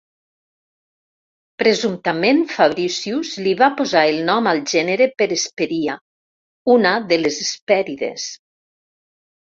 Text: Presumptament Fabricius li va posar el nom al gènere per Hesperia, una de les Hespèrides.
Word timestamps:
Presumptament 1.63 2.41
Fabricius 2.55 3.35
li 3.49 3.55
va 3.61 3.69
posar 3.83 4.03
el 4.15 4.19
nom 4.33 4.51
al 4.55 4.65
gènere 4.75 5.11
per 5.21 5.31
Hesperia, 5.39 6.01
una 6.79 6.99
de 7.13 7.25
les 7.25 7.43
Hespèrides. 7.49 8.31